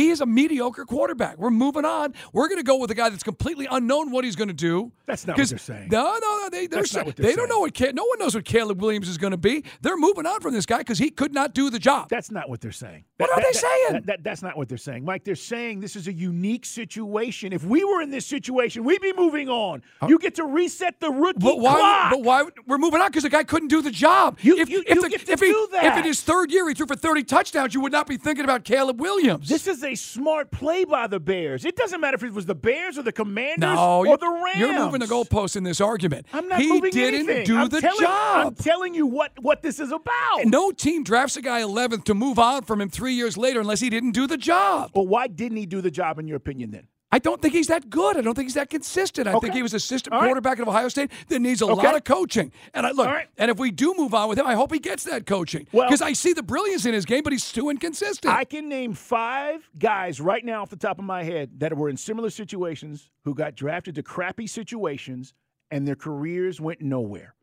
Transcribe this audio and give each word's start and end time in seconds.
He 0.00 0.08
is 0.10 0.20
a 0.22 0.26
mediocre 0.26 0.86
quarterback. 0.86 1.36
We're 1.36 1.50
moving 1.50 1.84
on. 1.84 2.14
We're 2.32 2.48
going 2.48 2.58
to 2.58 2.64
go 2.64 2.76
with 2.78 2.90
a 2.90 2.94
guy 2.94 3.10
that's 3.10 3.22
completely 3.22 3.66
unknown 3.70 4.10
what 4.10 4.24
he's 4.24 4.34
going 4.34 4.48
to 4.48 4.54
do. 4.54 4.92
That's 5.06 5.26
not 5.26 5.36
what 5.36 5.48
they're 5.48 5.58
saying. 5.58 5.88
No, 5.90 6.04
no, 6.04 6.38
no. 6.42 6.48
They, 6.50 6.66
they're 6.66 6.80
That's 6.80 6.94
not 6.94 7.00
saying, 7.00 7.06
what 7.06 7.16
they're 7.16 7.26
they 7.26 7.36
don't 7.36 7.48
know 7.48 7.60
what 7.60 7.78
no 7.94 8.04
one 8.04 8.18
knows 8.18 8.34
what 8.34 8.44
Caleb 8.46 8.80
Williams 8.80 9.08
is 9.08 9.18
going 9.18 9.32
to 9.32 9.36
be. 9.36 9.62
They're 9.82 9.98
moving 9.98 10.24
on 10.24 10.40
from 10.40 10.54
this 10.54 10.64
guy 10.64 10.78
because 10.78 10.98
he 10.98 11.10
could 11.10 11.34
not 11.34 11.52
do 11.52 11.68
the 11.68 11.78
job. 11.78 12.08
That's 12.08 12.30
not 12.30 12.48
what 12.48 12.60
they're 12.62 12.72
saying. 12.72 13.04
What 13.18 13.28
That- 13.28 13.38
are 13.38 13.42
they 13.42 13.52
that- 13.52 13.54
saying? 13.60 13.92
that- 13.92 14.06
that- 14.06 14.24
that's 14.24 14.40
not 14.42 14.56
what 14.56 14.68
they're 14.70 14.78
saying. 14.78 15.04
Mike, 15.04 15.24
they're 15.24 15.34
saying 15.34 15.80
this 15.80 15.96
is 15.96 16.08
a 16.08 16.12
unique 16.12 16.64
situation. 16.64 17.52
If 17.52 17.64
we 17.64 17.84
were 17.84 18.00
in 18.00 18.10
this 18.10 18.24
situation, 18.26 18.84
we'd 18.84 19.02
be 19.02 19.12
moving 19.12 19.48
on. 19.50 19.82
You 20.08 20.18
get 20.18 20.36
to 20.36 20.44
reset 20.44 20.98
the 21.00 21.10
rookie 21.10 21.40
But 21.40 21.58
why? 21.58 21.74
clock. 21.78 22.10
But 22.12 22.22
why? 22.22 22.44
We're 22.66 22.78
moving 22.78 23.00
on 23.02 23.08
because 23.08 23.24
the 23.24 23.28
guy 23.28 23.44
couldn't 23.44 23.68
do 23.68 23.82
the 23.82 23.90
job. 23.90 24.38
You- 24.40 24.56
if, 24.58 24.70
you- 24.70 24.82
if 24.86 24.94
you 24.94 25.02
the- 25.02 25.08
get 25.10 25.26
to 25.26 25.32
if 25.32 25.40
he, 25.40 25.48
do 25.48 25.68
that. 25.72 25.84
If 25.84 25.98
in 25.98 26.04
his 26.04 26.22
third 26.22 26.50
year 26.50 26.66
he 26.68 26.74
threw 26.74 26.86
for 26.86 26.96
30 26.96 27.24
touchdowns, 27.24 27.74
you 27.74 27.80
would 27.82 27.92
not 27.92 28.06
be 28.06 28.16
thinking 28.16 28.44
about 28.44 28.64
Caleb 28.64 29.00
Williams. 29.00 29.48
This 29.48 29.66
is 29.66 29.82
a 29.82 29.89
smart 29.94 30.50
play 30.50 30.84
by 30.84 31.06
the 31.06 31.20
Bears. 31.20 31.64
It 31.64 31.76
doesn't 31.76 32.00
matter 32.00 32.14
if 32.16 32.22
it 32.22 32.32
was 32.32 32.46
the 32.46 32.54
Bears 32.54 32.98
or 32.98 33.02
the 33.02 33.12
Commanders 33.12 33.58
no, 33.74 34.04
or 34.06 34.16
the 34.16 34.28
Rams. 34.44 34.58
you're 34.58 34.78
moving 34.78 35.00
the 35.00 35.06
goalposts 35.06 35.56
in 35.56 35.64
this 35.64 35.80
argument. 35.80 36.26
I'm 36.32 36.48
not 36.48 36.60
he 36.60 36.68
moving 36.68 36.90
didn't 36.92 37.28
anything. 37.28 37.46
do 37.46 37.56
I'm 37.58 37.68
the 37.68 37.80
telling, 37.80 38.00
job. 38.00 38.46
I'm 38.48 38.54
telling 38.54 38.94
you 38.94 39.06
what, 39.06 39.32
what 39.40 39.62
this 39.62 39.80
is 39.80 39.92
about. 39.92 40.44
no 40.44 40.70
team 40.72 41.02
drafts 41.04 41.36
a 41.36 41.42
guy 41.42 41.62
11th 41.62 42.04
to 42.04 42.14
move 42.14 42.38
on 42.38 42.62
from 42.62 42.80
him 42.80 42.88
three 42.90 43.14
years 43.14 43.36
later 43.36 43.60
unless 43.60 43.80
he 43.80 43.90
didn't 43.90 44.12
do 44.12 44.26
the 44.26 44.36
job. 44.38 44.90
Well, 44.94 45.06
why 45.06 45.26
didn't 45.26 45.58
he 45.58 45.66
do 45.66 45.80
the 45.80 45.90
job, 45.90 46.18
in 46.18 46.26
your 46.28 46.36
opinion, 46.36 46.70
then? 46.70 46.86
I 47.12 47.18
don't 47.18 47.42
think 47.42 47.54
he's 47.54 47.66
that 47.66 47.90
good. 47.90 48.16
I 48.16 48.20
don't 48.20 48.34
think 48.34 48.46
he's 48.46 48.54
that 48.54 48.70
consistent. 48.70 49.26
I 49.26 49.38
think 49.40 49.52
he 49.54 49.62
was 49.62 49.74
assistant 49.74 50.14
All 50.14 50.20
right. 50.20 50.26
quarterback 50.28 50.60
at 50.60 50.68
Ohio 50.68 50.88
State 50.88 51.10
that 51.28 51.40
needs 51.40 51.60
a 51.60 51.66
Okay. 51.66 51.74
lot 51.74 51.96
of 51.96 52.04
coaching. 52.04 52.52
And 52.72 52.86
I 52.86 52.92
look, 52.92 53.06
right. 53.06 53.28
and 53.36 53.50
if 53.50 53.58
we 53.58 53.72
do 53.72 53.94
move 53.96 54.14
on 54.14 54.28
with 54.28 54.38
him, 54.38 54.46
I 54.46 54.54
hope 54.54 54.72
he 54.72 54.78
gets 54.78 55.04
that 55.04 55.26
coaching 55.26 55.66
Well- 55.72 55.88
because 55.88 56.02
I 56.02 56.12
see 56.12 56.32
the 56.32 56.42
brilliance 56.42 56.86
in 56.86 56.94
his 56.94 57.04
game, 57.04 57.24
but 57.24 57.32
he's 57.32 57.50
too 57.50 57.68
inconsistent. 57.68 58.32
I 58.32 58.44
can 58.44 58.68
name 58.68 58.94
five 58.94 59.68
guys 59.78 60.20
right 60.20 60.44
now 60.44 60.62
off 60.62 60.70
the 60.70 60.76
top 60.76 60.98
of 60.98 61.04
my 61.04 61.24
head 61.24 61.58
that 61.58 61.76
were 61.76 61.88
in 61.88 61.96
similar 61.96 62.30
situations 62.30 63.10
who 63.24 63.34
got 63.34 63.56
drafted 63.56 63.96
to 63.96 64.02
crappy 64.02 64.46
situations 64.46 65.34
and 65.70 65.86
their 65.86 65.96
careers 65.96 66.60
went 66.60 66.80
nowhere. 66.80 67.34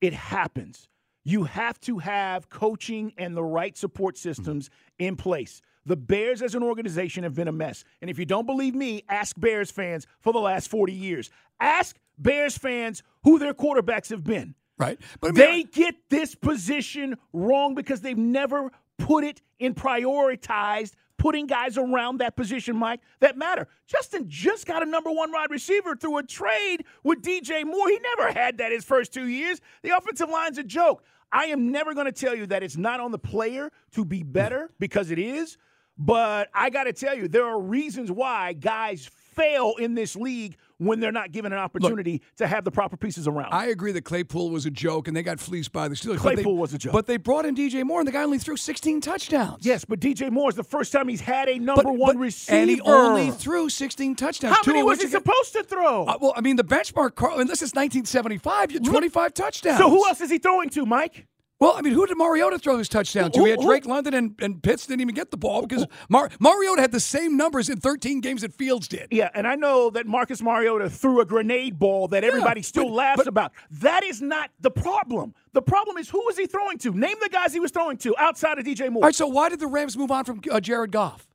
It 0.00 0.12
happens. 0.12 0.88
You 1.24 1.44
have 1.44 1.80
to 1.82 1.98
have 1.98 2.48
coaching 2.50 3.12
and 3.16 3.36
the 3.36 3.44
right 3.44 3.76
support 3.76 4.16
mm-hmm. 4.16 4.28
systems 4.28 4.70
in 4.98 5.16
place. 5.16 5.62
The 5.86 5.96
Bears 5.96 6.42
as 6.42 6.54
an 6.54 6.62
organization 6.62 7.24
have 7.24 7.34
been 7.34 7.48
a 7.48 7.52
mess. 7.52 7.84
And 8.00 8.10
if 8.10 8.18
you 8.18 8.24
don't 8.24 8.46
believe 8.46 8.74
me, 8.74 9.04
ask 9.08 9.38
Bears 9.38 9.70
fans 9.70 10.06
for 10.20 10.32
the 10.32 10.38
last 10.38 10.68
40 10.68 10.92
years. 10.92 11.30
Ask 11.60 11.96
Bears 12.18 12.56
fans 12.56 13.02
who 13.24 13.38
their 13.38 13.54
quarterbacks 13.54 14.10
have 14.10 14.24
been. 14.24 14.54
right? 14.78 14.98
But 15.20 15.28
I 15.28 15.32
mean, 15.32 15.34
They 15.34 15.62
get 15.64 15.94
this 16.10 16.34
position 16.34 17.16
wrong 17.32 17.74
because 17.74 18.00
they've 18.00 18.16
never 18.18 18.70
put 18.98 19.24
it 19.24 19.42
in 19.58 19.74
prioritized 19.74 20.92
putting 21.16 21.46
guys 21.46 21.78
around 21.78 22.18
that 22.18 22.36
position, 22.36 22.76
Mike, 22.76 23.00
that 23.20 23.36
matter. 23.36 23.68
Justin 23.86 24.24
just 24.28 24.66
got 24.66 24.82
a 24.82 24.86
number 24.86 25.10
one 25.10 25.32
wide 25.32 25.50
receiver 25.50 25.94
through 25.96 26.18
a 26.18 26.22
trade 26.22 26.84
with 27.02 27.22
DJ 27.22 27.64
Moore. 27.64 27.88
He 27.88 27.98
never 28.16 28.32
had 28.32 28.58
that 28.58 28.72
his 28.72 28.84
first 28.84 29.12
two 29.12 29.28
years. 29.28 29.60
The 29.82 29.96
offensive 29.96 30.28
line's 30.28 30.58
a 30.58 30.64
joke. 30.64 31.04
I 31.32 31.46
am 31.46 31.70
never 31.72 31.94
going 31.94 32.06
to 32.06 32.12
tell 32.12 32.34
you 32.34 32.46
that 32.46 32.62
it's 32.62 32.76
not 32.76 33.00
on 33.00 33.10
the 33.10 33.18
player 33.18 33.70
to 33.92 34.04
be 34.04 34.22
better 34.22 34.70
because 34.78 35.10
it 35.10 35.18
is, 35.18 35.56
but 35.98 36.48
I 36.54 36.70
got 36.70 36.84
to 36.84 36.92
tell 36.92 37.16
you, 37.16 37.28
there 37.28 37.44
are 37.46 37.60
reasons 37.60 38.10
why 38.10 38.52
guys 38.54 39.08
fail 39.34 39.74
in 39.78 39.94
this 39.94 40.14
league 40.14 40.56
when 40.78 41.00
they're 41.00 41.12
not 41.12 41.32
given 41.32 41.52
an 41.52 41.58
opportunity 41.58 42.20
to 42.36 42.46
have 42.46 42.62
the 42.64 42.70
proper 42.70 42.96
pieces 42.96 43.26
around. 43.26 43.52
I 43.52 43.66
agree 43.66 43.90
that 43.92 44.02
Claypool 44.04 44.50
was 44.50 44.66
a 44.66 44.70
joke 44.70 45.08
and 45.08 45.16
they 45.16 45.22
got 45.22 45.40
fleeced 45.40 45.72
by 45.72 45.88
the 45.88 45.94
Steelers. 45.94 46.22
but 46.22 46.30
they- 46.30 46.34
Claypool 46.42 46.56
was 46.56 46.74
a 46.74 46.78
joke. 46.78 46.92
But 46.92 47.06
they 47.06 47.16
brought 47.16 47.44
in 47.46 47.54
DJ 47.54 47.84
Moore 47.84 48.00
and 48.00 48.06
the 48.08 48.12
guy 48.12 48.22
only 48.22 48.38
threw 48.38 48.56
16 48.56 49.00
touchdowns. 49.00 49.64
Yes, 49.64 49.84
but 49.84 49.98
DJ 50.00 50.30
Moore 50.30 50.50
is 50.50 50.56
the 50.56 50.62
first 50.64 50.92
time 50.92 51.08
he's 51.08 51.20
had 51.20 51.48
a 51.48 51.58
But- 51.58 51.62
number 51.64 51.92
one 51.92 52.14
but- 52.16 52.20
receiver. 52.20 52.56
And 52.58 52.70
he 52.70 52.80
only 52.80 53.30
threw 53.30 53.68
16 53.68 54.14
touchdowns. 54.16 54.54
How 54.56 54.62
two 54.62 54.72
many 54.72 54.82
was 54.84 55.00
he 55.00 55.08
supposed 55.08 55.52
to 55.54 55.62
throw? 55.64 56.04
Uh, 56.06 56.18
well, 56.20 56.32
I 56.36 56.40
mean, 56.40 56.56
the 56.56 56.64
benchmark, 56.64 57.14
Carl, 57.14 57.38
and 57.40 57.48
this 57.50 57.62
is 57.62 57.74
1975, 57.74 58.70
you 58.72 58.76
had 58.80 58.84
25 58.84 59.34
touchdowns. 59.34 59.78
so 59.78 59.88
who 59.90 60.06
else 60.06 60.20
is 60.20 60.30
he 60.30 60.38
throwing 60.38 60.68
to, 60.70 60.84
Mike? 60.86 61.26
Well, 61.64 61.74
I 61.76 61.80
mean, 61.80 61.94
who 61.94 62.06
did 62.06 62.18
Mariota 62.18 62.58
throw 62.58 62.76
his 62.76 62.88
touchdown 62.90 63.30
to? 63.32 63.38
Who- 63.38 63.44
he 63.46 63.50
had 63.52 63.60
who- 63.60 63.66
Drake 63.66 63.86
London 63.86 64.12
and, 64.12 64.34
and 64.40 64.62
Pitts 64.62 64.86
didn't 64.86 65.00
even 65.00 65.14
get 65.14 65.30
the 65.30 65.38
ball 65.38 65.62
because 65.66 65.86
Mar- 66.10 66.28
Mariota 66.38 66.82
had 66.82 66.92
the 66.92 67.00
same 67.00 67.36
numbers 67.38 67.70
in 67.70 67.78
13 67.80 68.20
games 68.20 68.42
that 68.42 68.52
Fields 68.52 68.86
did. 68.86 69.08
Yeah, 69.10 69.30
and 69.34 69.46
I 69.46 69.54
know 69.54 69.88
that 69.90 70.06
Marcus 70.06 70.42
Mariota 70.42 70.90
threw 70.90 71.20
a 71.20 71.24
grenade 71.24 71.78
ball 71.78 72.08
that 72.08 72.22
everybody 72.22 72.60
still 72.60 72.84
but- 72.84 72.92
laughs 72.92 73.16
but- 73.18 73.28
about. 73.28 73.52
That 73.70 74.04
is 74.04 74.20
not 74.20 74.50
the 74.60 74.70
problem. 74.70 75.34
The 75.54 75.62
problem 75.62 75.96
is 75.96 76.10
who 76.10 76.22
was 76.26 76.36
he 76.36 76.46
throwing 76.46 76.76
to? 76.78 76.92
Name 76.92 77.16
the 77.22 77.28
guys 77.30 77.52
he 77.54 77.60
was 77.60 77.70
throwing 77.70 77.96
to 77.98 78.14
outside 78.18 78.58
of 78.58 78.64
DJ 78.64 78.90
Moore. 78.90 79.02
All 79.02 79.08
right, 79.08 79.14
so 79.14 79.26
why 79.26 79.48
did 79.48 79.60
the 79.60 79.66
Rams 79.66 79.96
move 79.96 80.10
on 80.10 80.24
from 80.24 80.40
uh, 80.50 80.60
Jared 80.60 80.90
Goff? 80.92 81.26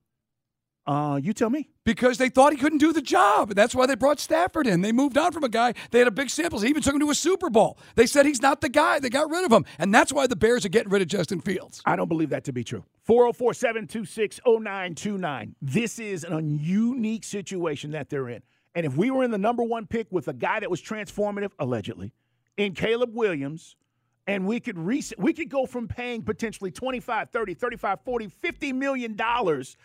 Uh, 0.90 1.18
you 1.18 1.34
tell 1.34 1.52
me. 1.52 1.70
Because 1.86 2.18
they 2.18 2.30
thought 2.30 2.52
he 2.52 2.58
couldn't 2.58 2.80
do 2.80 2.92
the 2.92 3.02
job. 3.02 3.54
That's 3.54 3.76
why 3.76 3.86
they 3.86 3.94
brought 3.94 4.20
Stafford 4.20 4.66
in. 4.66 4.82
They 4.82 4.92
moved 4.92 5.20
on 5.20 5.32
from 5.32 5.44
a 5.44 5.50
guy. 5.50 5.76
They 5.92 6.00
had 6.00 6.08
a 6.08 6.12
big 6.12 6.32
sample. 6.32 6.60
He 6.60 6.68
even 6.68 6.82
took 6.82 6.96
him 6.96 7.00
to 7.02 7.12
a 7.12 7.16
Super 7.16 7.52
Bowl. 7.52 7.78
They 7.94 8.08
said 8.08 8.26
he's 8.26 8.42
not 8.42 8.62
the 8.62 8.70
guy. 8.70 9.00
They 9.00 9.12
got 9.12 9.30
rid 9.30 9.46
of 9.46 9.52
him. 9.52 9.66
And 9.78 9.94
that's 9.94 10.12
why 10.12 10.26
the 10.26 10.36
Bears 10.36 10.66
are 10.66 10.70
getting 10.70 10.92
rid 10.92 11.04
of 11.04 11.08
Justin 11.08 11.42
Fields. 11.42 11.84
I 11.86 11.96
don't 11.96 12.08
believe 12.08 12.32
that 12.32 12.44
to 12.46 12.52
be 12.52 12.64
true. 12.64 12.84
404 13.04 13.54
726 13.54 14.40
0929. 14.48 15.56
This 15.62 16.00
is 16.00 16.24
an 16.24 16.58
unique 16.60 17.24
situation 17.24 17.92
that 17.92 18.10
they're 18.10 18.30
in. 18.30 18.42
And 18.74 18.84
if 18.84 18.98
we 18.98 19.12
were 19.12 19.24
in 19.24 19.30
the 19.30 19.38
number 19.38 19.62
one 19.62 19.86
pick 19.86 20.08
with 20.10 20.28
a 20.28 20.34
guy 20.34 20.60
that 20.60 20.72
was 20.72 20.82
transformative, 20.82 21.52
allegedly, 21.60 22.14
in 22.58 22.74
Caleb 22.74 23.14
Williams, 23.14 23.76
and 24.26 24.48
we 24.48 24.60
could 24.60 24.78
reset, 24.80 25.20
we 25.20 25.34
could 25.34 25.50
go 25.50 25.68
from 25.68 25.88
paying 25.88 26.24
potentially 26.24 26.72
25, 26.72 27.30
30, 27.30 27.54
35, 27.54 28.00
40, 28.02 28.28
50 28.28 28.74
million 28.74 29.16
dollars 29.16 29.78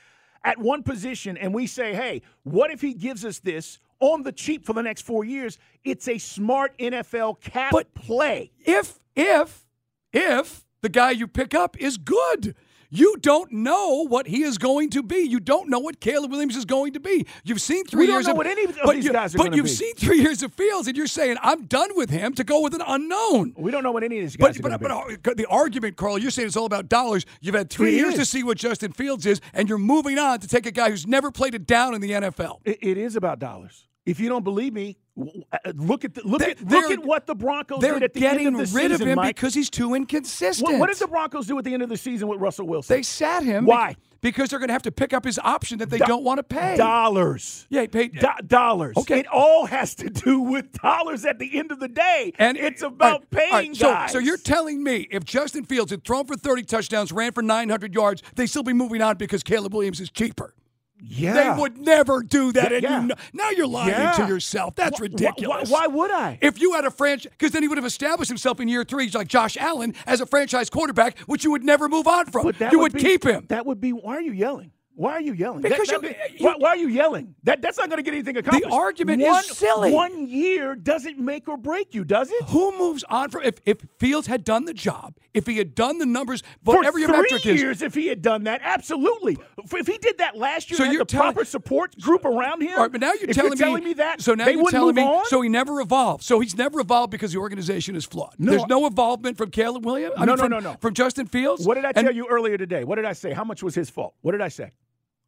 at 0.44 0.59
one 0.59 0.82
position 0.82 1.37
and 1.37 1.53
we 1.55 1.66
say, 1.66 1.94
"Hey, 1.94 2.22
what 2.43 2.71
if 2.71 2.81
he 2.81 2.94
gives 2.94 3.25
us 3.25 3.38
this 3.41 3.78
on 4.00 4.22
the 4.22 4.32
cheap 4.32 4.65
for 4.65 4.72
the 4.75 4.82
next 4.82 5.03
4 5.03 5.25
years?" 5.25 5.59
It's 5.84 6.06
a 6.06 6.19
smart 6.19 6.77
NFL 6.78 7.41
cap 7.41 7.72
But- 7.72 7.95
play. 7.95 8.53
If, 8.60 9.01
if, 9.16 9.65
if 10.13 10.65
the 10.83 10.89
guy 10.89 11.10
you 11.13 11.27
pick 11.27 11.54
up 11.54 11.77
is 11.80 11.97
good. 11.97 12.54
You 12.97 13.17
don't 13.21 13.51
know 13.51 14.07
what 14.07 14.29
he 14.29 14.43
is 14.45 14.57
going 14.57 14.91
to 14.91 15.03
be. 15.03 15.17
You 15.17 15.41
don't 15.41 15.69
know 15.69 15.81
what 15.81 15.99
Caleb 16.01 16.31
Williams 16.31 16.55
is 16.55 16.65
going 16.65 16.93
to 16.93 17.01
be. 17.01 17.27
You've 17.43 17.61
seen 17.61 17.85
three 17.87 18.07
years 18.07 18.29
of 18.29 18.39
any 18.41 18.65
of 18.65 18.79
but 18.85 18.95
these 18.95 19.09
guys, 19.09 19.35
but 19.35 19.55
you've 19.55 19.69
seen 19.69 19.95
three 19.97 20.21
years 20.21 20.43
of 20.45 20.53
Fields, 20.55 20.87
and 20.87 20.97
you're 20.97 21.07
saying 21.09 21.37
I'm 21.43 21.65
done 21.67 21.91
with 21.97 22.11
him 22.11 22.35
to 22.35 22.45
go 22.45 22.61
with 22.61 22.73
an 22.75 22.83
unknown. 22.87 23.55
We 23.57 23.73
don't 23.73 23.83
know 23.83 23.91
what 23.93 24.05
any 24.05 24.19
of 24.19 24.23
these 24.23 24.37
guys 24.37 24.59
But 24.59 24.73
are 24.73 24.79
but, 24.79 25.15
but 25.23 25.31
uh, 25.33 25.35
the 25.35 25.47
argument, 25.47 25.97
Carl, 25.97 26.19
you're 26.19 26.31
saying 26.31 26.47
it's 26.47 26.57
all 26.57 26.67
about 26.67 26.89
dollars. 26.89 27.27
You've 27.41 27.57
had 27.57 27.69
three 27.69 27.95
It 27.95 27.99
years 27.99 28.13
is. 28.15 28.21
to 28.21 28.25
see 28.27 28.45
what 28.45 28.59
Justin 28.59 28.93
Fields 28.93 29.27
is, 29.27 29.41
and 29.53 29.69
you're 29.69 29.79
moving 29.79 30.19
on 30.19 30.39
to 30.41 30.47
take 30.47 30.67
a 30.67 30.71
guy 30.71 30.91
who's 30.91 31.07
never 31.07 31.33
played 31.33 31.55
it 31.57 31.67
down 31.67 31.95
in 31.95 32.01
the 32.01 32.13
NFL. 32.13 32.61
It- 32.65 32.79
it 32.81 32.97
is 32.99 33.17
about 33.17 33.39
dollars. 33.41 33.89
If 34.07 34.21
you 34.21 34.29
don't 34.29 34.45
believe 34.45 34.73
me, 34.73 34.99
Uh, 35.16 35.59
look 35.77 36.05
at 36.05 36.15
the, 36.15 36.22
look 36.25 36.41
They- 36.41 36.51
at 36.53 36.65
look 36.65 36.91
at 36.91 37.05
what 37.05 37.27
the 37.27 37.37
Broncos 37.37 37.81
did 37.81 38.03
at 38.03 38.15
the 38.15 38.21
getting 38.21 38.49
end 38.49 38.61
of 38.61 38.69
the 38.72 38.77
rid 38.77 38.91
season, 38.91 39.03
of 39.03 39.09
him 39.13 39.16
Mike. 39.16 39.37
because 39.37 39.55
he's 39.55 39.71
too 39.71 39.95
inconsistent. 39.95 40.69
What, 40.69 40.81
what 40.81 40.87
did 40.89 40.99
the 40.99 41.07
Broncos 41.07 41.47
do 41.47 41.57
at 41.57 41.65
the 41.65 41.72
end 41.72 41.83
of 41.84 41.89
the 41.89 41.97
season 41.97 42.27
with 42.27 42.41
Russell 42.41 42.66
Wilson? 42.66 42.97
They 42.97 43.03
sat 43.05 43.45
him. 43.45 43.65
Why? 43.65 43.95
Because 44.22 44.49
they're 44.51 44.59
going 44.59 44.71
to 44.71 44.72
have 44.72 44.83
to 44.83 44.91
pick 44.91 45.13
up 45.13 45.25
his 45.25 45.39
option 45.39 45.78
that 45.78 45.91
they 45.91 45.99
Do- 45.99 46.07
don't 46.07 46.25
want 46.25 46.39
to 46.39 46.43
pay. 46.43 46.77
dollars. 46.77 47.66
Yeah, 47.71 47.83
he 47.83 47.89
paid. 47.89 48.19
Do- 48.19 48.27
dollars. 48.47 48.97
Okay. 48.97 49.21
It 49.21 49.27
all 49.28 49.66
has 49.66 49.95
to 49.97 50.11
do 50.11 50.41
with 50.41 50.72
dollars 50.72 51.25
at 51.25 51.39
the 51.39 51.59
end 51.59 51.71
of 51.71 51.78
the 51.78 51.89
day. 51.89 52.33
And 52.39 52.57
it's 52.57 52.83
about 52.83 53.25
right, 53.33 53.51
paying 53.51 53.53
right, 53.72 53.77
so, 53.77 53.93
guys. 53.93 54.13
So 54.13 54.19
you're 54.19 54.37
telling 54.39 54.83
me 54.83 55.07
if 55.13 55.25
Justin 55.25 55.65
Fields 55.65 55.91
had 55.93 56.05
thrown 56.05 56.25
for 56.27 56.37
30 56.37 56.63
touchdowns, 56.65 57.13
ran 57.13 57.31
for 57.33 57.43
900 57.43 57.95
yards, 57.95 58.22
they 58.34 58.47
still 58.47 58.63
be 58.65 58.72
moving 58.72 59.01
on 59.03 59.17
because 59.17 59.43
Caleb 59.45 59.75
Williams 59.75 60.01
is 60.01 60.10
cheaper. 60.10 60.55
Yeah. 61.01 61.55
They 61.55 61.61
would 61.61 61.79
never 61.79 62.23
do 62.23 62.53
that. 62.53 62.71
Yeah, 62.71 62.77
and 62.77 62.83
yeah. 62.83 63.01
you 63.03 63.07
know, 63.09 63.15
now 63.33 63.51
you're 63.51 63.67
lying 63.67 63.91
Yeah. 63.91 64.13
to 64.13 64.27
yourself. 64.27 64.75
That's 64.77 64.97
Wh- 64.99 65.01
wh- 65.01 65.03
ridiculous. 65.03 65.71
Why, 65.71 65.87
why 65.87 65.95
would 65.95 66.11
I? 66.11 66.39
If 66.41 66.61
you 66.61 66.73
had 66.75 66.85
a 66.85 66.91
franchise, 66.91 67.31
because 67.33 67.53
then 67.53 67.63
he 67.63 67.69
would 67.69 67.79
have 67.79 67.85
established 67.85 68.29
himself 68.31 68.61
in 68.61 68.69
year 68.69 68.85
three, 68.85 69.09
like 69.11 69.29
Josh 69.29 69.57
Allen, 69.57 69.95
as 70.07 70.21
a 70.21 70.27
franchise 70.27 70.71
quarterback, 70.71 71.19
which 71.21 71.45
you 71.45 71.51
would 71.51 71.65
never 71.65 71.89
move 71.89 72.07
on 72.07 72.27
from. 72.27 72.45
But 72.45 72.59
that 72.59 72.73
you 72.73 72.79
would 72.79 72.93
would 72.95 73.03
be- 73.03 73.09
keep 73.09 73.25
him. 73.25 73.47
That 73.49 73.67
would 73.67 73.81
be. 73.81 73.93
Why 73.93 74.17
are 74.17 74.21
you 74.23 74.33
yelling? 74.33 74.71
Why 74.97 75.13
are 75.15 75.21
you 75.21 75.33
yelling? 75.33 75.61
Because 75.63 75.89
That- 75.89 76.03
that- 76.03 76.11
uh, 76.11 76.25
you- 76.39 76.45
why, 76.47 76.55
why 76.57 76.69
are 76.71 76.77
you 76.77 76.87
yelling? 76.89 77.35
That 77.43 77.61
that's 77.61 77.79
not 77.79 77.89
going 77.89 77.97
to 77.97 78.03
get 78.05 78.15
anything 78.15 78.37
accomplished. 78.37 78.69
The 78.69 78.73
argument 78.75 79.23
is 79.23 79.29
one, 79.29 79.43
silly. 79.43 79.93
One 79.93 80.29
year 80.29 80.77
doesn't 80.77 81.19
make 81.19 81.49
or 81.49 81.57
break 81.57 81.95
you, 81.95 82.05
does 82.05 82.31
it? 82.31 82.45
Who 82.45 82.79
moves 82.79 83.03
on 83.11 83.31
from 83.31 83.43
if, 83.43 83.55
if 83.67 83.79
Fields 83.99 84.29
had 84.29 84.45
done 84.45 84.67
the 84.67 84.73
job, 84.75 85.15
if 85.35 85.47
he 85.47 85.57
had 85.59 85.75
done 85.75 85.99
the 85.99 86.07
numbers, 86.07 86.45
For 86.65 86.77
whatever 86.77 87.01
your 87.01 87.09
metric 87.11 87.45
is, 87.45 87.61
years, 87.61 87.83
if 87.83 87.95
he 87.95 88.07
had 88.07 88.23
done 88.23 88.45
that, 88.45 88.61
absolutely. 88.63 89.37
If 89.73 89.87
he 89.89 89.99
did 89.99 90.19
that 90.19 90.37
last 90.37 90.71
year, 90.71 90.77
So 90.79 90.85
you're 90.85 91.05
the 91.05 91.17
proper 91.17 91.45
support 91.45 91.99
group 92.01 92.25
around 92.25 92.63
him. 92.63 92.79
Right, 92.79 92.93
but 92.93 93.01
now 93.01 93.15
you're 93.15 93.33
telling, 93.35 93.51
you're 93.59 93.67
telling 93.67 93.83
me, 93.85 93.95
that. 93.95 94.21
So 94.21 94.35
now 94.35 94.45
they 94.45 94.53
you're 94.53 94.71
telling 94.71 94.95
me. 94.95 95.03
on? 95.03 95.27
So 95.27 95.41
he 95.41 95.49
never 95.49 95.81
evolved. 95.81 96.23
So 96.23 96.39
he's 96.39 96.57
never 96.57 96.79
evolved 96.79 97.11
because 97.11 97.33
the 97.33 97.39
organization 97.41 97.97
is 97.97 98.05
flawed. 98.05 98.35
No. 98.39 98.53
There's 98.53 98.67
no 98.69 98.87
involvement 98.87 99.37
from 99.39 99.51
Caleb 99.51 99.85
Williams. 99.85 100.15
I 100.17 100.25
No, 100.25 100.33
mean, 100.33 100.37
no, 100.37 100.43
from, 100.45 100.51
no, 100.53 100.61
no. 100.61 100.77
From 100.81 100.95
Justin 100.95 101.27
Fields. 101.27 101.67
What 101.67 101.75
did 101.75 101.85
I 101.85 101.89
And 101.97 102.07
tell 102.07 102.15
you 102.15 102.29
earlier 102.31 102.57
today? 102.57 102.85
What 102.85 102.95
did 102.95 103.07
I 103.07 103.13
say? 103.13 103.33
How 103.33 103.43
much 103.45 103.61
was 103.63 103.75
his 103.75 103.91
fault? 103.91 104.15
What 104.23 104.33
did 104.33 104.41
I 104.41 104.49
say? 104.49 104.71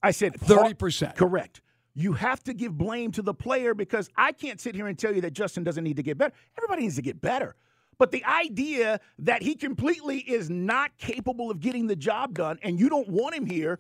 I 0.07 0.13
said 0.13 0.35
30%. 0.35 1.17
Correct. 1.17 1.61
You 1.95 2.13
have 2.13 2.45
to 2.45 2.55
give 2.55 2.77
blame 2.77 3.11
to 3.13 3.23
the 3.23 3.35
player 3.35 3.75
because 3.75 4.09
I 4.17 4.33
can't 4.33 4.61
sit 4.61 4.75
here 4.75 4.87
and 4.87 4.99
tell 4.99 5.15
you 5.15 5.21
that 5.23 5.33
Justin 5.33 5.65
doesn't 5.65 5.83
need 5.83 5.97
to 5.97 6.03
get 6.03 6.17
better. 6.17 6.35
Everybody 6.57 6.83
needs 6.83 6.97
to 6.97 7.03
get 7.03 7.21
better. 7.21 7.57
But 7.99 8.13
the 8.13 8.25
idea 8.25 9.01
that 9.21 9.43
he 9.43 9.55
completely 9.55 10.19
is 10.19 10.51
not 10.51 10.97
capable 10.99 11.51
of 11.51 11.61
getting 11.61 11.87
the 11.87 11.97
job 11.97 12.35
done 12.35 12.59
and 12.63 12.79
you 12.79 12.89
don't 12.89 13.09
want 13.09 13.35
him 13.35 13.47
here, 13.47 13.79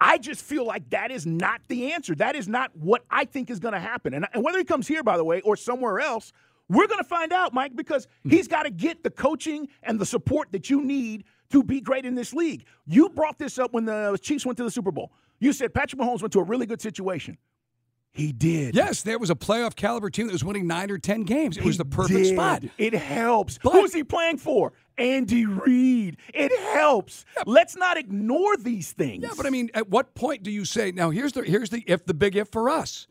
I 0.00 0.18
just 0.18 0.42
feel 0.42 0.66
like 0.66 0.90
that 0.90 1.10
is 1.10 1.26
not 1.26 1.62
the 1.68 1.92
answer. 1.92 2.14
That 2.14 2.36
is 2.36 2.46
not 2.46 2.76
what 2.76 3.04
I 3.10 3.24
think 3.24 3.50
is 3.50 3.58
going 3.58 3.74
to 3.74 3.80
happen. 3.80 4.14
And, 4.14 4.26
and 4.34 4.44
whether 4.44 4.58
he 4.58 4.64
comes 4.64 4.86
here, 4.86 5.02
by 5.02 5.16
the 5.16 5.24
way, 5.24 5.40
or 5.40 5.56
somewhere 5.56 5.98
else, 5.98 6.32
we're 6.68 6.86
going 6.86 7.02
to 7.02 7.08
find 7.08 7.32
out, 7.32 7.54
Mike, 7.54 7.74
because 7.74 8.06
hmm. 8.22 8.30
he's 8.30 8.46
got 8.46 8.64
to 8.64 8.70
get 8.70 9.02
the 9.02 9.10
coaching 9.10 9.68
and 9.82 9.98
the 9.98 10.06
support 10.06 10.52
that 10.52 10.68
you 10.68 10.82
need 10.82 11.24
to 11.50 11.62
be 11.62 11.80
great 11.80 12.04
in 12.04 12.14
this 12.14 12.34
league. 12.34 12.66
You 12.86 13.08
brought 13.08 13.38
this 13.38 13.58
up 13.58 13.72
when 13.72 13.84
the 13.84 14.18
Chiefs 14.20 14.44
went 14.44 14.58
to 14.58 14.64
the 14.64 14.70
Super 14.70 14.90
Bowl. 14.90 15.12
You 15.38 15.52
said 15.52 15.74
Patrick 15.74 16.00
Mahomes 16.00 16.20
went 16.22 16.32
to 16.32 16.40
a 16.40 16.44
really 16.44 16.66
good 16.66 16.80
situation. 16.80 17.38
He 18.12 18.32
did. 18.32 18.74
Yes, 18.74 19.02
there 19.02 19.18
was 19.18 19.28
a 19.28 19.34
playoff 19.34 19.76
caliber 19.76 20.08
team 20.08 20.26
that 20.26 20.32
was 20.32 20.42
winning 20.42 20.66
nine 20.66 20.90
or 20.90 20.96
ten 20.96 21.24
games. 21.24 21.58
It 21.58 21.64
was 21.64 21.76
the 21.76 21.84
perfect 21.84 22.18
did. 22.24 22.34
spot. 22.34 22.62
It 22.78 22.94
helps. 22.94 23.58
But- 23.62 23.74
Who's 23.74 23.92
he 23.92 24.04
playing 24.04 24.38
for? 24.38 24.72
Andy 24.96 25.44
Reid. 25.44 26.16
It 26.32 26.58
helps. 26.72 27.26
Let's 27.44 27.76
not 27.76 27.98
ignore 27.98 28.56
these 28.56 28.92
things. 28.92 29.22
Yeah, 29.22 29.32
but 29.36 29.44
I 29.44 29.50
mean, 29.50 29.68
at 29.74 29.90
what 29.90 30.14
point 30.14 30.42
do 30.42 30.50
you 30.50 30.64
say 30.64 30.92
now? 30.92 31.10
Here's 31.10 31.32
the 31.32 31.42
here's 31.42 31.68
the 31.68 31.84
if 31.86 32.06
the 32.06 32.14
big 32.14 32.34
if 32.36 32.48
for 32.48 32.70
us. 32.70 33.06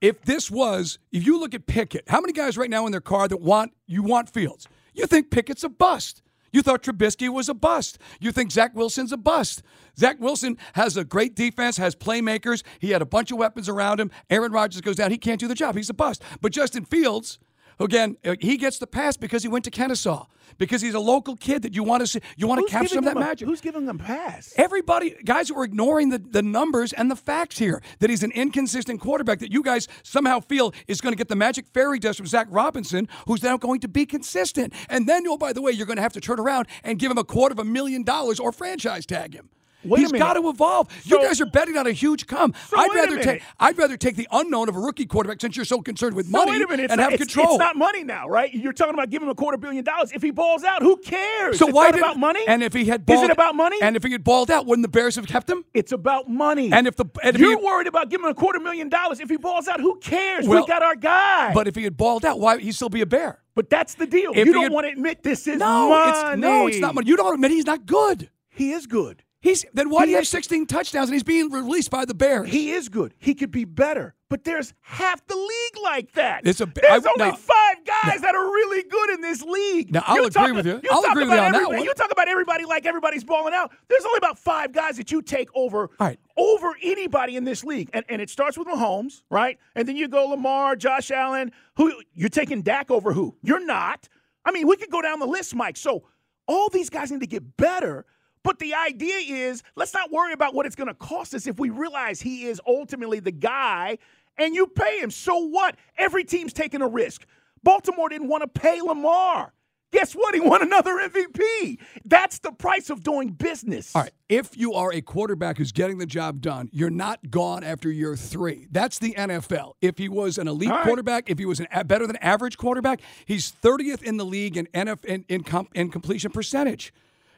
If 0.00 0.22
this 0.22 0.48
was, 0.48 1.00
if 1.10 1.26
you 1.26 1.40
look 1.40 1.54
at 1.54 1.66
Pickett, 1.66 2.04
how 2.08 2.20
many 2.20 2.32
guys 2.32 2.56
right 2.56 2.70
now 2.70 2.86
in 2.86 2.92
their 2.92 3.00
car 3.00 3.26
that 3.26 3.40
want 3.40 3.72
you 3.88 4.04
want 4.04 4.30
Fields? 4.30 4.68
You 4.94 5.06
think 5.08 5.32
Pickett's 5.32 5.64
a 5.64 5.68
bust. 5.68 6.22
You 6.52 6.62
thought 6.62 6.82
Trubisky 6.82 7.28
was 7.28 7.48
a 7.48 7.54
bust. 7.54 7.98
You 8.20 8.32
think 8.32 8.50
Zach 8.50 8.74
Wilson's 8.74 9.12
a 9.12 9.16
bust. 9.16 9.62
Zach 9.98 10.18
Wilson 10.20 10.56
has 10.74 10.96
a 10.96 11.04
great 11.04 11.34
defense, 11.34 11.76
has 11.76 11.94
playmakers. 11.94 12.62
He 12.78 12.90
had 12.90 13.02
a 13.02 13.06
bunch 13.06 13.30
of 13.30 13.38
weapons 13.38 13.68
around 13.68 14.00
him. 14.00 14.10
Aaron 14.30 14.52
Rodgers 14.52 14.80
goes 14.80 14.96
down. 14.96 15.10
He 15.10 15.18
can't 15.18 15.40
do 15.40 15.48
the 15.48 15.54
job. 15.54 15.76
He's 15.76 15.90
a 15.90 15.94
bust. 15.94 16.22
But 16.40 16.52
Justin 16.52 16.84
Fields, 16.84 17.38
again, 17.80 18.16
uh, 18.24 18.34
he 18.40 18.56
gets 18.56 18.78
the 18.78 18.86
pass 18.86 19.16
because 19.16 19.42
he 19.42 19.48
went 19.48 19.64
to 19.64 19.70
Kennesaw, 19.70 20.26
because 20.58 20.82
he's 20.82 20.94
a 20.94 21.00
local 21.00 21.36
kid 21.36 21.62
that 21.62 21.74
you 21.74 21.82
want 21.82 22.00
to 22.00 22.06
see. 22.06 22.20
You 22.36 22.46
want 22.46 22.66
to 22.66 22.70
capture 22.70 22.88
some 22.88 22.98
of 22.98 23.04
that 23.04 23.16
a- 23.16 23.20
magic. 23.20 23.48
Who's 23.48 23.60
giving 23.60 23.86
him 23.86 23.98
pass? 23.98 24.52
Everybody, 24.56 25.16
guys 25.24 25.48
who 25.48 25.58
are 25.58 25.64
ignoring 25.64 26.08
the, 26.08 26.18
the 26.18 26.42
numbers 26.42 26.92
and 26.92 27.10
the 27.10 27.16
facts 27.16 27.58
here, 27.58 27.82
that 28.00 28.10
he's 28.10 28.22
an 28.22 28.32
inconsistent 28.32 29.00
quarterback 29.00 29.38
that 29.40 29.52
you 29.52 29.62
guys 29.62 29.88
somehow 30.02 30.40
feel 30.40 30.72
is 30.86 31.00
going 31.00 31.12
to 31.12 31.16
get 31.16 31.28
the 31.28 31.36
magic 31.36 31.66
fairy 31.68 31.98
dust 31.98 32.18
from 32.18 32.26
Zac 32.26 32.48
Robinson, 32.50 33.08
who's 33.26 33.42
now 33.42 33.56
going 33.56 33.80
to 33.80 33.88
be 33.88 34.06
consistent. 34.06 34.72
And 34.88 35.08
then, 35.08 35.24
oh, 35.26 35.36
by 35.36 35.52
the 35.52 35.62
way, 35.62 35.72
you're 35.72 35.86
going 35.86 35.96
to 35.96 36.02
have 36.02 36.12
to 36.14 36.20
turn 36.20 36.40
around 36.40 36.66
and 36.82 36.98
give 36.98 37.10
him 37.10 37.18
a 37.18 37.24
quarter 37.24 37.52
of 37.52 37.58
a 37.58 37.64
million 37.64 38.02
dollars 38.02 38.40
or 38.40 38.52
franchise 38.52 39.06
tag 39.06 39.34
him. 39.34 39.50
Wait 39.84 40.00
He's 40.00 40.10
got 40.12 40.34
to 40.34 40.48
evolve. 40.48 40.88
you 41.04 41.18
guys 41.22 41.40
are 41.40 41.46
betting 41.46 41.76
on 41.76 41.86
a 41.86 41.92
huge 41.92 42.26
come. 42.26 42.52
So 42.68 42.78
I'd 42.78 42.90
rather 42.94 43.22
take 43.22 43.42
I'd 43.60 43.78
rather 43.78 43.96
take 43.96 44.16
the 44.16 44.26
unknown 44.32 44.68
of 44.68 44.74
a 44.76 44.80
rookie 44.80 45.06
quarterback 45.06 45.40
since 45.40 45.54
you're 45.56 45.64
so 45.64 45.80
concerned 45.80 46.16
with 46.16 46.26
So 46.26 46.32
money 46.32 46.50
wait 46.52 46.62
a 46.62 46.66
minute. 46.66 46.84
It's 46.84 46.92
and 46.92 46.98
not, 46.98 47.12
have 47.12 47.20
it's- 47.20 47.32
control. 47.32 47.54
It's 47.54 47.60
not 47.60 47.76
money 47.76 48.02
now, 48.02 48.28
right? 48.28 48.52
You're 48.52 48.72
talking 48.72 48.94
about 48.94 49.08
giving 49.10 49.26
him 49.28 49.32
a 49.32 49.34
quarter 49.36 49.56
billion 49.56 49.84
dollars. 49.84 50.10
If 50.12 50.20
he 50.22 50.30
balls 50.32 50.64
out, 50.64 50.82
who 50.82 50.96
cares? 50.96 51.58
so 51.58 51.66
it's 51.68 51.74
why 51.74 51.92
did 51.92 52.00
about 52.00 52.18
money? 52.18 52.40
And 52.48 52.62
if 52.62 52.72
he 52.72 52.86
had 52.86 53.08
Is 53.08 53.22
it 53.22 53.30
about 53.30 53.54
money? 53.54 53.76
And 53.80 53.94
if 53.96 54.02
he 54.02 54.10
had 54.10 54.24
balled 54.24 54.50
out, 54.50 54.66
wouldn't 54.66 54.82
the 54.84 54.88
Bears 54.90 55.14
have 55.16 55.26
kept 55.26 55.48
him? 55.48 55.64
it's 55.74 55.92
about 55.92 56.28
money. 56.28 56.72
And 56.72 56.86
if 56.88 56.96
the 56.96 57.04
and 57.22 57.36
if 57.36 57.40
you're 57.40 57.58
he, 57.58 57.64
worried 57.64 57.86
about 57.86 58.08
giving 58.10 58.26
him 58.26 58.32
a 58.32 58.34
quarter 58.34 58.58
million 58.58 58.88
dollars, 58.88 59.20
if 59.20 59.28
he 59.30 59.36
balls 59.36 59.68
out, 59.68 59.80
who 59.80 59.96
cares? 60.00 60.46
Well, 60.48 60.62
we 60.62 60.66
got 60.66 60.82
our 60.82 60.96
guy. 60.96 61.52
But 61.54 61.68
if 61.68 61.76
he 61.76 61.84
had 61.84 61.96
balled 61.96 62.24
out, 62.24 62.40
why 62.40 62.54
would 62.54 62.64
he 62.64 62.72
still 62.72 62.88
be 62.88 63.00
a 63.00 63.06
bear? 63.06 63.42
But 63.54 63.70
that's 63.70 63.94
the 63.94 64.06
deal. 64.06 64.32
If 64.34 64.46
you 64.46 64.52
don't 64.52 64.64
had- 64.64 64.72
want 64.72 64.86
to 64.86 64.92
admit 64.92 65.22
this 65.22 65.46
is 65.46 65.58
No, 65.58 65.88
money. 65.90 66.10
it's 66.32 66.40
no, 66.40 66.66
it's 66.66 66.78
not 66.78 66.94
money. 66.96 67.08
You 67.08 67.16
don't 67.16 67.26
want 67.26 67.34
to 67.34 67.38
admit 67.46 67.52
he's 67.52 67.66
not 67.66 67.86
good. 67.86 68.30
He 68.50 68.72
is 68.72 68.86
good. 68.86 69.22
He's 69.40 69.64
then 69.72 69.88
why 69.88 70.04
do 70.04 70.10
you 70.10 70.16
have 70.16 70.26
16 70.26 70.66
touchdowns 70.66 71.08
and 71.10 71.14
he's 71.14 71.22
being 71.22 71.50
released 71.52 71.90
by 71.92 72.04
the 72.04 72.14
Bears? 72.14 72.48
He 72.50 72.72
is 72.72 72.88
good. 72.88 73.14
He 73.18 73.34
could 73.34 73.52
be 73.52 73.64
better. 73.64 74.16
But 74.28 74.42
there's 74.44 74.74
half 74.80 75.24
the 75.28 75.36
league 75.36 75.82
like 75.84 76.12
that. 76.12 76.44
It's 76.44 76.60
a 76.60 76.66
there's 76.66 77.06
I- 77.06 77.10
only 77.16 77.30
now- 77.30 77.36
five 77.36 77.76
guys 77.86 78.20
that 78.20 78.34
are 78.34 78.44
really 78.44 78.82
good 78.82 79.10
in 79.10 79.20
this 79.20 79.42
league. 79.42 79.92
Now, 79.92 80.02
I'll 80.06 80.16
You 80.16 80.22
agree 80.24 80.46
talk- 80.48 80.54
with 80.56 80.66
you. 80.66 80.80
You 80.82 80.88
I'll 80.90 81.04
agree 81.04 81.24
with 81.24 81.34
you 81.34 81.38
on 81.38 81.52
that 81.52 81.68
one. 81.68 81.82
You 81.84 81.94
talk 81.94 82.10
about 82.10 82.28
everybody 82.28 82.64
like 82.64 82.84
everybody's 82.84 83.22
balling 83.22 83.54
out. 83.54 83.70
There's 83.88 84.04
only 84.04 84.18
about 84.18 84.38
five 84.40 84.72
guys 84.72 84.96
that 84.96 85.12
you 85.12 85.22
take 85.22 85.48
over 85.54 85.88
right. 86.00 86.18
over 86.36 86.74
anybody 86.82 87.36
in 87.36 87.44
this 87.44 87.62
league. 87.62 87.90
And, 87.92 88.04
and 88.08 88.20
it 88.20 88.28
starts 88.30 88.58
with 88.58 88.66
Mahomes, 88.66 89.22
right? 89.30 89.56
And 89.76 89.86
then 89.88 89.96
you 89.96 90.08
go 90.08 90.26
Lamar, 90.26 90.74
Josh 90.74 91.12
Allen. 91.12 91.52
Who 91.76 91.94
you're 92.12 92.28
taking 92.28 92.62
Dak 92.62 92.90
over 92.90 93.12
who? 93.12 93.36
You're 93.42 93.64
not. 93.64 94.08
I 94.44 94.50
mean, 94.50 94.66
we 94.66 94.76
could 94.76 94.90
go 94.90 95.00
down 95.00 95.20
the 95.20 95.26
list, 95.26 95.54
Mike. 95.54 95.76
So 95.76 96.02
all 96.48 96.68
these 96.70 96.90
guys 96.90 97.12
need 97.12 97.20
to 97.20 97.26
get 97.26 97.56
better. 97.56 98.04
But 98.48 98.60
the 98.60 98.72
idea 98.72 99.16
is 99.16 99.62
let's 99.76 99.92
not 99.92 100.10
worry 100.10 100.32
about 100.32 100.54
what 100.54 100.64
it's 100.64 100.74
going 100.74 100.88
to 100.88 100.94
cost 100.94 101.34
us 101.34 101.46
if 101.46 101.58
we 101.58 101.68
realize 101.68 102.22
he 102.22 102.46
is 102.46 102.62
ultimately 102.66 103.20
the 103.20 103.30
guy 103.30 103.98
and 104.38 104.54
you 104.54 104.66
pay 104.66 105.00
him. 105.00 105.10
So 105.10 105.36
what? 105.36 105.76
Every 105.98 106.24
team's 106.24 106.54
taking 106.54 106.80
a 106.80 106.88
risk. 106.88 107.26
Baltimore 107.62 108.08
didn't 108.08 108.28
want 108.28 108.42
to 108.44 108.48
pay 108.48 108.80
Lamar. 108.80 109.52
Guess 109.92 110.14
what? 110.14 110.34
He 110.34 110.40
won 110.40 110.62
another 110.62 110.92
MVP. 110.92 111.76
That's 112.06 112.38
the 112.38 112.50
price 112.50 112.88
of 112.88 113.02
doing 113.02 113.32
business. 113.32 113.94
All 113.94 114.00
right. 114.00 114.12
If 114.30 114.56
you 114.56 114.72
are 114.72 114.94
a 114.94 115.02
quarterback 115.02 115.58
who's 115.58 115.72
getting 115.72 115.98
the 115.98 116.06
job 116.06 116.40
done, 116.40 116.70
you're 116.72 116.88
not 116.88 117.30
gone 117.30 117.62
after 117.62 117.90
year 117.90 118.16
three. 118.16 118.66
That's 118.70 118.98
the 118.98 119.12
NFL. 119.12 119.74
If 119.82 119.98
he 119.98 120.08
was 120.08 120.38
an 120.38 120.48
elite 120.48 120.70
right. 120.70 120.84
quarterback, 120.84 121.28
if 121.28 121.38
he 121.38 121.44
was 121.44 121.60
an 121.60 121.66
a 121.70 121.84
better 121.84 122.06
than 122.06 122.16
average 122.16 122.56
quarterback, 122.56 123.02
he's 123.26 123.52
30th 123.52 124.02
in 124.02 124.16
the 124.16 124.24
league 124.24 124.56
in 124.56 124.68
NF 124.68 125.04
in, 125.04 125.26
in, 125.28 125.42
com, 125.42 125.68
in 125.74 125.90
completion 125.90 126.32
percentage. 126.32 126.94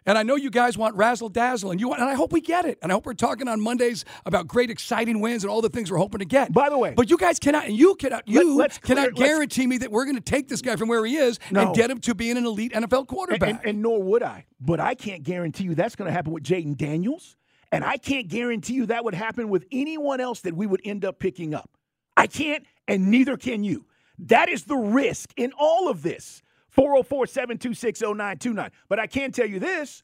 And 0.06 0.16
I 0.16 0.22
know 0.22 0.34
you 0.36 0.50
guys 0.50 0.78
want 0.78 0.96
razzle 0.96 1.28
dazzle, 1.28 1.70
and 1.70 1.80
you 1.80 1.88
want, 1.88 2.00
and 2.00 2.08
I 2.08 2.14
hope 2.14 2.32
we 2.32 2.40
get 2.40 2.64
it. 2.64 2.78
And 2.82 2.90
I 2.90 2.94
hope 2.94 3.04
we're 3.06 3.12
talking 3.12 3.48
on 3.48 3.60
Mondays 3.60 4.04
about 4.24 4.46
great, 4.48 4.70
exciting 4.70 5.20
wins 5.20 5.44
and 5.44 5.50
all 5.50 5.60
the 5.60 5.68
things 5.68 5.90
we're 5.90 5.98
hoping 5.98 6.20
to 6.20 6.24
get. 6.24 6.52
By 6.52 6.70
the 6.70 6.78
way- 6.78 6.94
but 6.96 7.10
you 7.10 7.18
guys 7.18 7.38
cannot, 7.38 7.66
and 7.66 7.76
you 7.76 7.94
cannot, 7.96 8.26
you 8.26 8.56
let's 8.56 8.78
clear- 8.78 8.96
cannot 8.96 9.14
guarantee 9.14 9.66
me 9.66 9.78
that 9.78 9.90
we're 9.90 10.04
going 10.04 10.16
to 10.16 10.22
take 10.22 10.48
this 10.48 10.62
guy 10.62 10.76
from 10.76 10.88
where 10.88 11.04
he 11.04 11.16
is 11.16 11.38
No. 11.50 11.66
and 11.66 11.74
get 11.76 11.90
him 11.90 11.98
to 12.00 12.14
being 12.14 12.36
an 12.38 12.46
elite 12.46 12.72
NFL 12.72 13.00
And, 13.00 13.08
quarterback. 13.08 13.50
and, 13.50 13.60
and 13.64 13.82
nor 13.82 14.02
would 14.02 14.22
I. 14.22 14.46
But 14.60 14.80
I 14.80 14.94
can't 14.94 15.22
guarantee 15.22 15.64
you 15.64 15.74
that's 15.74 15.96
going 15.96 16.06
to 16.06 16.12
happen 16.12 16.32
with 16.32 16.44
Jayden 16.44 16.76
Daniels. 16.76 17.36
And 17.72 17.84
I 17.84 17.98
can't 17.98 18.26
guarantee 18.26 18.74
you 18.74 18.86
that 18.86 19.04
would 19.04 19.14
happen 19.14 19.48
with 19.48 19.64
anyone 19.70 20.20
else 20.20 20.40
that 20.40 20.54
we 20.56 20.66
would 20.66 20.80
end 20.84 21.04
up 21.04 21.18
picking 21.20 21.54
up. 21.54 21.70
I 22.16 22.26
can't, 22.26 22.64
and 22.88 23.10
neither 23.10 23.36
can 23.36 23.62
you. 23.62 23.86
That 24.18 24.48
is 24.48 24.64
the 24.64 24.76
risk 24.76 25.32
in 25.36 25.52
all 25.58 25.88
of 25.88 26.02
this. 26.02 26.42
404 26.70 27.26
726 27.26 28.00
0929. 28.00 28.70
But 28.88 28.98
I 28.98 29.06
can 29.06 29.32
tell 29.32 29.46
you 29.46 29.58
this 29.58 30.02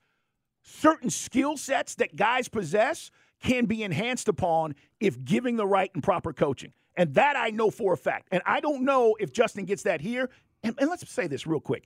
certain 0.62 1.10
skill 1.10 1.56
sets 1.56 1.94
that 1.96 2.16
guys 2.16 2.48
possess 2.48 3.10
can 3.42 3.66
be 3.66 3.82
enhanced 3.82 4.28
upon 4.28 4.74
if 5.00 5.24
giving 5.24 5.56
the 5.56 5.66
right 5.66 5.90
and 5.94 6.02
proper 6.02 6.32
coaching. 6.32 6.72
And 6.96 7.14
that 7.14 7.36
I 7.36 7.50
know 7.50 7.70
for 7.70 7.92
a 7.92 7.96
fact. 7.96 8.28
And 8.32 8.42
I 8.46 8.60
don't 8.60 8.84
know 8.84 9.16
if 9.20 9.32
Justin 9.32 9.64
gets 9.64 9.82
that 9.82 10.00
here. 10.00 10.30
And, 10.62 10.74
and 10.78 10.88
let's 10.88 11.08
say 11.10 11.26
this 11.26 11.46
real 11.46 11.60
quick 11.60 11.84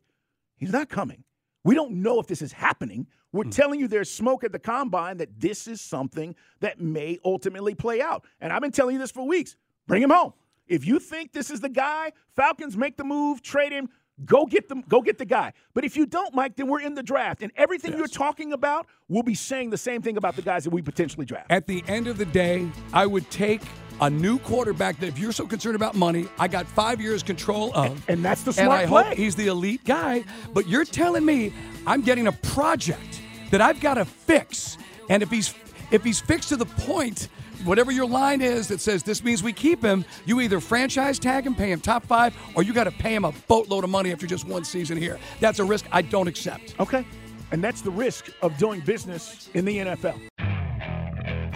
he's 0.57 0.73
not 0.73 0.89
coming. 0.89 1.25
We 1.65 1.75
don't 1.75 2.03
know 2.03 2.19
if 2.21 2.27
this 2.27 2.41
is 2.41 2.53
happening. 2.53 3.07
We're 3.33 3.45
hmm. 3.45 3.51
telling 3.51 3.81
you 3.81 3.89
there's 3.89 4.11
smoke 4.11 4.45
at 4.45 4.53
the 4.53 4.59
combine 4.59 5.19
that 5.19 5.39
this 5.39 5.67
is 5.67 5.81
something 5.81 6.35
that 6.61 6.81
may 6.81 7.19
ultimately 7.25 7.75
play 7.75 8.01
out. 8.01 8.25
And 8.41 8.53
I've 8.53 8.63
been 8.63 8.73
telling 8.73 8.95
you 8.95 9.01
this 9.01 9.11
for 9.11 9.27
weeks. 9.27 9.57
Bring 9.87 10.03
him 10.03 10.11
home. 10.11 10.33
If 10.67 10.87
you 10.87 11.01
think 11.01 11.33
this 11.33 11.51
is 11.51 11.61
the 11.61 11.69
guy, 11.69 12.13
Falcons 12.37 12.77
make 12.77 12.97
the 12.97 13.03
move, 13.03 13.43
trade 13.43 13.73
him, 13.73 13.89
go 14.25 14.47
get 14.47 14.69
them, 14.69 14.83
go 14.89 15.01
get 15.03 15.19
the 15.19 15.25
guy. 15.25 15.53
But 15.75 15.85
if 15.85 15.97
you 15.97 16.07
don't, 16.07 16.35
Mike, 16.35 16.57
then 16.57 16.69
we're 16.69 16.81
in 16.81 16.95
the 16.95 17.03
draft, 17.03 17.43
and 17.43 17.53
everything 17.57 17.97
you're 17.97 18.07
talking 18.07 18.53
about, 18.53 18.87
we'll 19.09 19.23
be 19.23 19.35
saying 19.35 19.71
the 19.71 19.79
same 19.79 20.03
thing 20.03 20.17
about 20.17 20.37
the 20.37 20.43
guys 20.43 20.65
that 20.65 20.71
we 20.71 20.83
potentially 20.83 21.27
draft. 21.27 21.47
At 21.51 21.67
the 21.67 21.83
end 21.89 22.07
of 22.07 22.19
the 22.19 22.27
day, 22.27 22.69
I 22.93 23.07
would 23.07 23.31
take 23.31 23.63
a 24.01 24.09
new 24.09 24.39
quarterback 24.39 24.99
that 25.01 25.07
if 25.09 25.19
you're 25.19 25.33
so 25.33 25.47
concerned 25.47 25.77
about 25.77 25.95
money, 25.95 26.27
I 26.39 26.49
got 26.49 26.67
five 26.67 27.01
years 27.01 27.23
control 27.23 27.71
of. 27.75 28.03
And 28.09 28.25
that's 28.25 28.43
the 28.43 28.49
And 28.51 28.55
smart 28.67 28.81
I 28.81 28.87
play. 28.87 29.05
hope 29.05 29.15
he's 29.15 29.37
the 29.37 29.49
elite 29.49 29.85
guy. 29.85 30.25
But 30.55 30.67
you're 30.67 30.87
telling 30.87 31.25
me 31.25 31.53
I'm 31.87 32.01
getting 32.01 32.27
a 32.27 32.33
project 32.33 33.21
that 33.51 33.61
I've 33.61 33.79
got 33.81 33.95
to 33.95 34.07
fix. 34.07 34.79
And 35.11 35.23
if 35.23 35.31
he's 35.31 35.55
if 35.91 36.03
he's 36.03 36.19
fixed 36.19 36.49
to 36.51 36.57
the 36.57 36.65
point, 36.65 37.29
whatever 37.65 37.93
your 37.93 38.07
line 38.07 38.41
is 38.41 38.69
that 38.69 38.81
says 38.81 39.03
this 39.03 39.23
means 39.23 39.43
we 39.43 39.53
keep 39.53 39.83
him, 39.83 40.05
you 40.27 40.41
either 40.41 40.61
franchise 40.61 41.19
tag 41.19 41.47
him, 41.47 41.55
pay 41.55 41.71
him 41.71 41.81
top 41.81 42.05
five, 42.05 42.37
or 42.55 42.63
you 42.63 42.73
got 42.73 42.85
to 42.85 42.91
pay 42.91 43.15
him 43.15 43.25
a 43.25 43.33
boatload 43.49 43.85
of 43.85 43.91
money 43.91 44.13
after 44.13 44.27
just 44.27 44.47
one 44.47 44.65
season 44.65 44.97
here. 44.97 45.19
That's 45.41 45.59
a 45.59 45.65
risk 45.65 45.87
I 45.93 46.03
don't 46.03 46.29
accept. 46.29 46.75
Okay. 46.81 47.07
And 47.53 47.63
that's 47.63 47.81
the 47.81 47.91
risk 47.91 48.31
of 48.43 48.57
doing 48.59 48.81
business 48.81 49.51
in 49.55 49.65
the 49.65 49.79
NFL. 49.79 50.21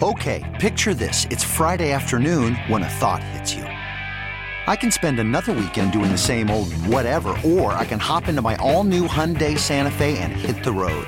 Okay, 0.01 0.43
picture 0.59 0.93
this. 0.93 1.25
It's 1.29 1.43
Friday 1.43 1.93
afternoon 1.93 2.55
when 2.67 2.83
a 2.83 2.89
thought 2.89 3.23
hits 3.23 3.53
you. 3.53 3.63
I 3.63 4.75
can 4.75 4.91
spend 4.91 5.19
another 5.19 5.53
weekend 5.53 5.93
doing 5.93 6.11
the 6.11 6.17
same 6.17 6.49
old 6.49 6.73
whatever, 6.87 7.29
or 7.45 7.71
I 7.73 7.85
can 7.85 7.99
hop 7.99 8.27
into 8.27 8.41
my 8.41 8.55
all 8.55 8.83
new 8.83 9.07
Hyundai 9.07 9.57
Santa 9.57 9.91
Fe 9.91 10.17
and 10.17 10.33
hit 10.33 10.63
the 10.63 10.71
road. 10.71 11.07